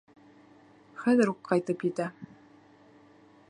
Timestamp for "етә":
1.91-2.11